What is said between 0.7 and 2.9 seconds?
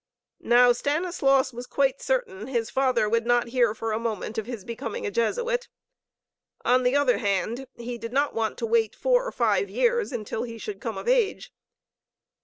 Stanislaus was quite certain his